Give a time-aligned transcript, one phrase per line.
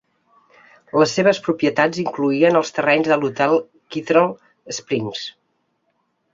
[1.01, 3.55] Les seves propietats incloïen els terrenys de l'hotel
[3.97, 4.29] Kittrell
[4.81, 5.25] Springs.